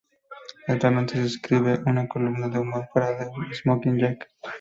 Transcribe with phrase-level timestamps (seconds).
[0.67, 4.29] Actualmente escribe una columna de humor para "The Smoking Jacket.